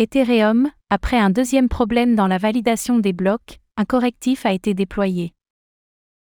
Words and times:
Ethereum, 0.00 0.70
après 0.90 1.18
un 1.18 1.28
deuxième 1.28 1.68
problème 1.68 2.14
dans 2.14 2.28
la 2.28 2.38
validation 2.38 3.00
des 3.00 3.12
blocs, 3.12 3.58
un 3.76 3.84
correctif 3.84 4.46
a 4.46 4.52
été 4.52 4.72
déployé. 4.72 5.34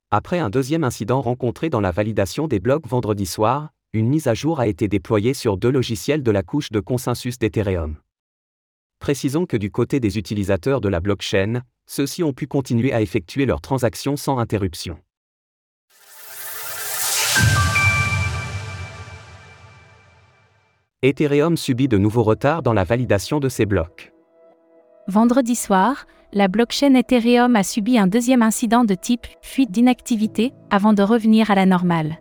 Après 0.09 0.39
un 0.39 0.49
deuxième 0.49 0.83
incident 0.83 1.21
rencontré 1.21 1.69
dans 1.69 1.79
la 1.79 1.91
validation 1.91 2.47
des 2.47 2.59
blocs 2.59 2.87
vendredi 2.87 3.27
soir, 3.27 3.69
une 3.93 4.07
mise 4.07 4.25
à 4.25 4.33
jour 4.33 4.59
a 4.59 4.65
été 4.65 4.87
déployée 4.87 5.35
sur 5.35 5.57
deux 5.57 5.69
logiciels 5.69 6.23
de 6.23 6.31
la 6.31 6.41
couche 6.41 6.71
de 6.71 6.79
consensus 6.79 7.37
d'Ethereum. 7.37 7.97
Précisons 8.97 9.45
que 9.45 9.57
du 9.57 9.69
côté 9.69 9.99
des 9.99 10.17
utilisateurs 10.17 10.81
de 10.81 10.89
la 10.89 10.99
blockchain, 10.99 11.61
ceux-ci 11.85 12.23
ont 12.23 12.33
pu 12.33 12.47
continuer 12.47 12.93
à 12.93 13.01
effectuer 13.03 13.45
leurs 13.45 13.61
transactions 13.61 14.17
sans 14.17 14.39
interruption. 14.39 14.97
Ethereum 21.03 21.57
subit 21.57 21.87
de 21.87 21.99
nouveaux 21.99 22.23
retards 22.23 22.63
dans 22.63 22.73
la 22.73 22.83
validation 22.83 23.39
de 23.39 23.49
ses 23.49 23.67
blocs. 23.67 24.11
Vendredi 25.07 25.55
soir, 25.55 26.07
la 26.33 26.47
blockchain 26.47 26.95
Ethereum 26.95 27.55
a 27.55 27.61
subi 27.61 27.99
un 27.99 28.07
deuxième 28.07 28.41
incident 28.41 28.83
de 28.83 28.95
type 28.95 29.27
fuite 29.43 29.69
d'inactivité 29.69 30.53
avant 30.71 30.93
de 30.93 31.03
revenir 31.03 31.51
à 31.51 31.55
la 31.55 31.67
normale. 31.67 32.17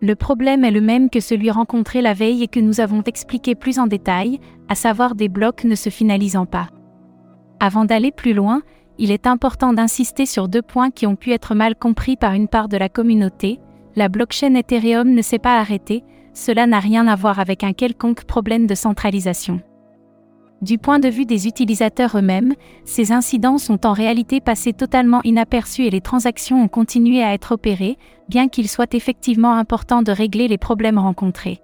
Le 0.00 0.14
problème 0.14 0.64
est 0.64 0.70
le 0.70 0.80
même 0.80 1.10
que 1.10 1.18
celui 1.18 1.50
rencontré 1.50 2.02
la 2.02 2.14
veille 2.14 2.44
et 2.44 2.46
que 2.46 2.60
nous 2.60 2.78
avons 2.78 3.02
expliqué 3.02 3.56
plus 3.56 3.80
en 3.80 3.88
détail, 3.88 4.38
à 4.68 4.76
savoir 4.76 5.16
des 5.16 5.28
blocs 5.28 5.64
ne 5.64 5.74
se 5.74 5.90
finalisant 5.90 6.46
pas. 6.46 6.68
Avant 7.58 7.84
d'aller 7.84 8.12
plus 8.12 8.32
loin, 8.32 8.62
il 8.98 9.10
est 9.10 9.26
important 9.26 9.72
d'insister 9.72 10.24
sur 10.24 10.46
deux 10.46 10.62
points 10.62 10.92
qui 10.92 11.04
ont 11.08 11.16
pu 11.16 11.32
être 11.32 11.56
mal 11.56 11.74
compris 11.74 12.16
par 12.16 12.34
une 12.34 12.46
part 12.46 12.68
de 12.68 12.76
la 12.76 12.88
communauté. 12.88 13.58
La 13.96 14.08
blockchain 14.08 14.54
Ethereum 14.54 15.10
ne 15.10 15.22
s'est 15.22 15.40
pas 15.40 15.58
arrêtée, 15.58 16.04
cela 16.34 16.66
n'a 16.66 16.80
rien 16.80 17.06
à 17.06 17.16
voir 17.16 17.38
avec 17.38 17.64
un 17.64 17.72
quelconque 17.72 18.24
problème 18.24 18.66
de 18.66 18.74
centralisation. 18.74 19.60
Du 20.62 20.78
point 20.78 21.00
de 21.00 21.08
vue 21.08 21.26
des 21.26 21.48
utilisateurs 21.48 22.16
eux-mêmes, 22.16 22.54
ces 22.84 23.10
incidents 23.10 23.58
sont 23.58 23.84
en 23.84 23.92
réalité 23.92 24.40
passés 24.40 24.72
totalement 24.72 25.20
inaperçus 25.24 25.86
et 25.86 25.90
les 25.90 26.00
transactions 26.00 26.62
ont 26.62 26.68
continué 26.68 27.20
à 27.20 27.34
être 27.34 27.52
opérées, 27.52 27.98
bien 28.28 28.46
qu'il 28.46 28.68
soit 28.68 28.94
effectivement 28.94 29.54
important 29.54 30.02
de 30.02 30.12
régler 30.12 30.46
les 30.46 30.58
problèmes 30.58 30.98
rencontrés. 30.98 31.60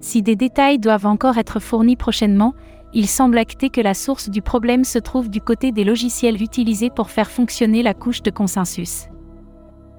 Si 0.00 0.22
des 0.22 0.36
détails 0.36 0.78
doivent 0.78 1.04
encore 1.04 1.36
être 1.36 1.60
fournis 1.60 1.96
prochainement, 1.96 2.54
il 2.94 3.06
semble 3.06 3.36
acté 3.36 3.68
que 3.68 3.82
la 3.82 3.92
source 3.92 4.30
du 4.30 4.40
problème 4.40 4.84
se 4.84 4.98
trouve 4.98 5.28
du 5.28 5.42
côté 5.42 5.70
des 5.70 5.84
logiciels 5.84 6.42
utilisés 6.42 6.88
pour 6.88 7.10
faire 7.10 7.30
fonctionner 7.30 7.82
la 7.82 7.92
couche 7.92 8.22
de 8.22 8.30
consensus. 8.30 9.08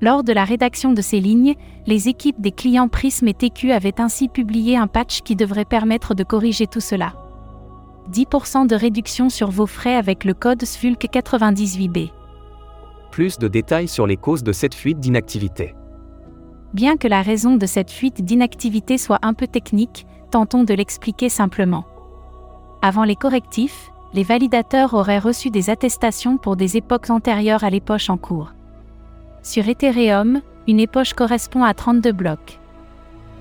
Lors 0.02 0.24
de 0.24 0.32
la 0.32 0.46
rédaction 0.46 0.94
de 0.94 1.02
ces 1.02 1.20
lignes, 1.20 1.56
les 1.86 2.08
équipes 2.08 2.40
des 2.40 2.52
clients 2.52 2.88
Prism 2.88 3.28
et 3.28 3.34
TQ 3.34 3.72
avaient 3.72 4.00
ainsi 4.00 4.30
publié 4.30 4.78
un 4.78 4.88
patch 4.88 5.22
qui 5.22 5.36
devrait 5.36 5.66
permettre 5.66 6.14
de 6.14 6.24
corriger 6.24 6.68
tout 6.68 6.80
cela. 6.80 7.14
10% 8.12 8.66
de 8.66 8.76
réduction 8.76 9.30
sur 9.30 9.52
vos 9.52 9.68
frais 9.68 9.96
avec 9.96 10.24
le 10.24 10.34
code 10.34 10.64
SVULC 10.64 11.10
98B. 11.12 12.12
Plus 13.12 13.38
de 13.38 13.48
détails 13.48 13.88
sur 13.88 14.08
les 14.08 14.18
causes 14.18 14.44
de 14.44 14.54
cette 14.54 14.74
fuite 14.74 15.00
d'inactivité. 15.00 15.76
Bien 16.74 16.96
que 16.98 17.08
la 17.08 17.22
raison 17.22 17.58
de 17.58 17.66
cette 17.66 17.92
fuite 17.92 18.24
d'inactivité 18.24 18.98
soit 18.98 19.20
un 19.22 19.34
peu 19.34 19.48
technique, 19.48 20.06
tentons 20.32 20.64
de 20.64 20.74
l'expliquer 20.74 21.28
simplement. 21.28 21.86
Avant 22.82 23.04
les 23.04 23.16
correctifs, 23.16 23.92
les 24.14 24.24
validateurs 24.24 24.94
auraient 24.94 25.20
reçu 25.20 25.50
des 25.50 25.70
attestations 25.70 26.38
pour 26.38 26.56
des 26.56 26.78
époques 26.78 27.10
antérieures 27.10 27.64
à 27.64 27.70
l'époque 27.70 28.06
en 28.10 28.18
cours. 28.18 28.54
Sur 29.42 29.70
Ethereum, 29.70 30.42
une 30.68 30.80
époche 30.80 31.14
correspond 31.14 31.64
à 31.64 31.74
32 31.74 32.12
blocs. 32.12 32.60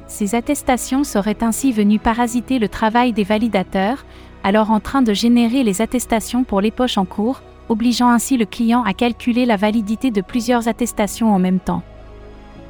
Ces 0.07 0.35
attestations 0.35 1.03
seraient 1.05 1.43
ainsi 1.43 1.73
venues 1.73 1.99
parasiter 1.99 2.59
le 2.59 2.69
travail 2.69 3.13
des 3.13 3.25
validateurs, 3.25 4.05
alors 4.45 4.71
en 4.71 4.81
train 4.81 5.03
de 5.03 5.13
générer 5.13 5.65
les 5.65 5.83
attestations 5.83 6.45
pour 6.45 6.61
l'époche 6.61 6.99
en 6.99 7.05
cours, 7.05 7.43
obligeant 7.69 8.09
ainsi 8.09 8.37
le 8.37 8.47
client 8.47 8.85
à 8.85 8.95
calculer 8.95 9.45
la 9.45 9.57
validité 9.57 10.11
de 10.11 10.23
plusieurs 10.23 10.69
attestations 10.69 11.35
en 11.35 11.39
même 11.41 11.59
temps. 11.59 11.83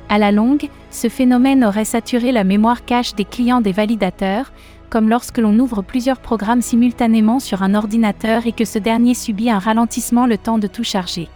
À 0.09 0.17
la 0.17 0.33
longue, 0.33 0.69
ce 0.91 1.09
phénomène 1.09 1.65
aurait 1.65 1.85
saturé 1.85 2.33
la 2.33 2.45
mémoire 2.45 2.87
cache 2.87 3.15
des 3.15 3.27
clients 3.27 3.61
des 3.61 3.73
validateurs, 3.73 4.53
comme 4.89 5.11
lorsque 5.11 5.39
l'on 5.39 5.59
ouvre 5.59 5.83
plusieurs 5.83 6.19
programmes 6.19 6.63
simultanément 6.63 7.41
sur 7.41 7.63
un 7.63 7.75
ordinateur 7.75 8.47
et 8.47 8.53
que 8.53 8.65
ce 8.65 8.79
dernier 8.79 9.13
subit 9.13 9.51
un 9.51 9.59
ralentissement 9.59 10.25
le 10.25 10.39
temps 10.39 10.59
de 10.59 10.67
tout 10.67 10.83
charger. 10.83 11.29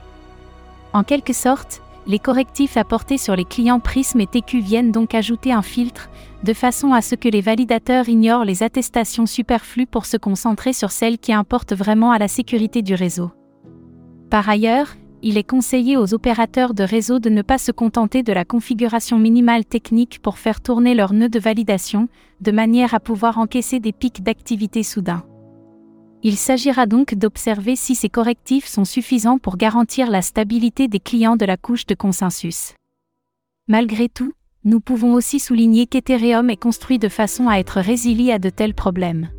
En 0.95 1.05
quelque 1.05 1.35
sorte, 1.35 1.82
les 2.07 2.19
correctifs 2.19 2.77
apportés 2.77 3.19
sur 3.19 3.37
les 3.37 3.45
clients 3.45 3.81
Prism 3.81 4.21
et 4.21 4.27
TQ 4.27 4.61
viennent 4.61 4.93
donc 4.93 5.15
ajouter 5.15 5.53
un 5.53 5.63
filtre, 5.63 6.11
de 6.43 6.53
façon 6.53 6.93
à 6.93 7.01
ce 7.01 7.15
que 7.15 7.29
les 7.29 7.41
validateurs 7.41 8.09
ignorent 8.09 8.45
les 8.45 8.63
attestations 8.63 9.27
superflues 9.27 9.87
pour 9.87 10.07
se 10.07 10.17
concentrer 10.17 10.73
sur 10.73 10.91
celles 10.91 11.19
qui 11.19 11.33
importent 11.33 11.75
vraiment 11.75 12.11
à 12.11 12.19
la 12.19 12.29
sécurité 12.29 12.83
du 12.83 12.95
réseau. 12.95 13.31
Par 14.31 14.49
ailleurs, 14.49 14.89
il 15.23 15.39
est 15.39 15.49
conseillé 15.49 15.97
aux 15.97 16.15
opérateurs 16.15 16.75
de 16.75 16.83
réseau 16.83 17.21
de 17.21 17.31
ne 17.31 17.43
pas 17.43 17.59
se 17.59 17.71
contenter 17.71 18.25
de 18.25 18.33
la 18.33 18.45
configuration 18.45 19.19
minimale 19.19 19.65
technique 19.65 20.21
pour 20.21 20.39
faire 20.39 20.61
tourner 20.61 20.95
leur 20.95 21.13
nœud 21.13 21.29
de 21.29 21.39
validation, 21.39 22.09
de 22.41 22.51
manière 22.51 22.93
à 22.95 23.01
pouvoir 23.01 23.39
encaisser 23.39 23.79
des 23.79 23.93
pics 23.93 24.25
d'activité 24.25 24.83
soudains. 24.83 25.23
Il 26.25 26.37
s'agira 26.37 26.87
donc 26.87 27.15
d'observer 27.17 27.75
si 27.75 27.97
ces 27.97 28.09
correctifs 28.09 28.69
sont 28.69 28.85
suffisants 28.85 29.39
pour 29.39 29.57
garantir 29.57 30.09
la 30.09 30.23
stabilité 30.23 30.87
des 30.87 31.01
clients 31.01 31.35
de 31.35 31.45
la 31.45 31.57
couche 31.57 31.85
de 31.85 31.97
consensus. 31.97 32.75
Malgré 33.67 34.09
tout, 34.09 34.33
nous 34.65 34.79
pouvons 34.79 35.15
aussi 35.15 35.41
souligner 35.41 35.87
qu'Ethereum 35.87 36.49
est 36.49 36.57
construit 36.57 37.01
de 37.01 37.09
façon 37.09 37.49
à 37.49 37.57
être 37.57 37.81
résilient 37.81 38.37
à 38.37 38.39
de 38.39 38.51
tels 38.51 38.75
problèmes. 38.75 39.31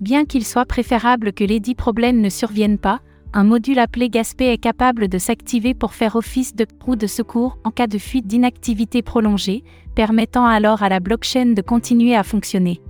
Bien 0.00 0.24
qu'il 0.24 0.46
soit 0.46 0.64
préférable 0.64 1.34
que 1.34 1.44
les 1.44 1.60
dix 1.60 1.74
problèmes 1.74 2.22
ne 2.22 2.30
surviennent 2.30 2.78
pas, 2.78 3.00
un 3.34 3.44
module 3.44 3.78
appelé 3.78 4.08
Gaspé 4.08 4.46
est 4.46 4.58
capable 4.58 5.08
de 5.08 5.18
s'activer 5.18 5.74
pour 5.74 5.92
faire 5.92 6.16
office 6.16 6.56
de 6.56 6.66
roue 6.82 6.96
de 6.96 7.06
secours 7.06 7.58
en 7.62 7.70
cas 7.70 7.86
de 7.86 7.98
fuite 7.98 8.26
d'inactivité 8.26 9.02
prolongée, 9.02 9.62
permettant 9.94 10.46
alors 10.46 10.82
à 10.82 10.88
la 10.88 11.00
blockchain 11.00 11.52
de 11.52 11.60
continuer 11.60 12.16
à 12.16 12.22
fonctionner. 12.22 12.80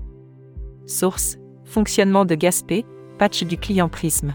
Source 0.86 1.38
Fonctionnement 1.64 2.24
de 2.24 2.36
Gaspé, 2.36 2.84
patch 3.20 3.44
du 3.44 3.58
client 3.58 3.90
Prism. 3.90 4.34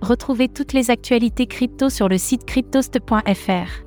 Retrouvez 0.00 0.48
toutes 0.48 0.72
les 0.72 0.90
actualités 0.90 1.46
crypto 1.46 1.90
sur 1.90 2.08
le 2.08 2.16
site 2.16 2.46
cryptost.fr. 2.46 3.84